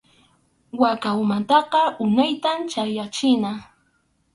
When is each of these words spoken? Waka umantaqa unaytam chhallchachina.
Waka 0.81 1.09
umantaqa 1.21 1.81
unaytam 2.03 2.59
chhallchachina. 2.71 3.51